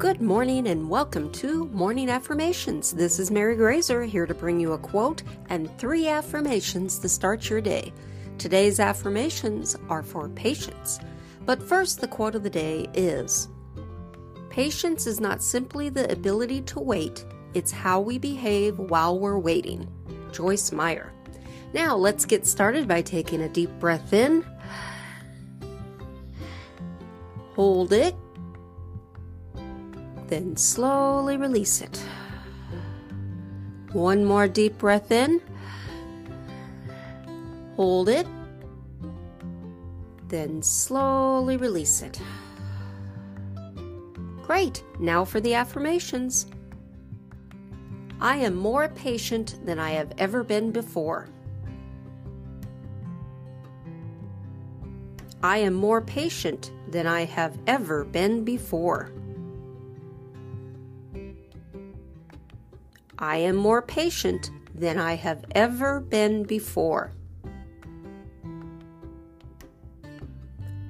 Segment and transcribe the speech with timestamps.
[0.00, 2.92] Good morning and welcome to Morning Affirmations.
[2.92, 7.50] This is Mary Graser here to bring you a quote and three affirmations to start
[7.50, 7.92] your day.
[8.38, 11.00] Today's affirmations are for patience.
[11.44, 13.48] But first, the quote of the day is
[14.48, 19.86] Patience is not simply the ability to wait, it's how we behave while we're waiting.
[20.32, 21.12] Joyce Meyer.
[21.74, 24.46] Now, let's get started by taking a deep breath in.
[27.54, 28.14] Hold it
[30.30, 32.02] then slowly release it.
[33.92, 35.42] One more deep breath in.
[37.74, 38.26] Hold it.
[40.28, 42.20] Then slowly release it.
[44.44, 44.84] Great.
[45.00, 46.46] Now for the affirmations.
[48.20, 51.28] I am more patient than I have ever been before.
[55.42, 59.10] I am more patient than I have ever been before.
[63.20, 67.12] I am more patient than I have ever been before.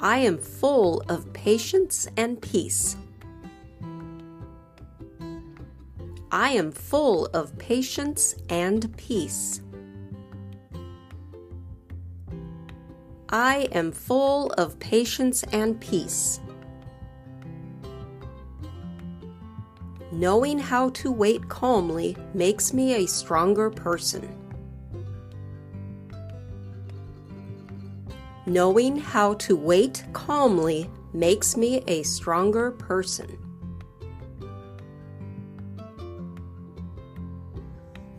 [0.00, 2.96] I am full of patience and peace.
[6.32, 9.60] I am full of patience and peace.
[13.28, 16.40] I am full of patience and peace.
[20.12, 24.28] Knowing how to wait calmly makes me a stronger person.
[28.46, 33.36] Knowing how to wait calmly makes me a stronger person.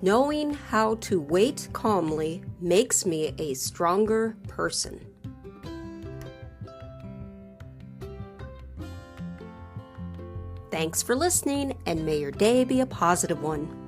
[0.00, 5.11] Knowing how to wait calmly makes me a stronger person.
[10.72, 13.81] Thanks for listening, and may your day be a positive one.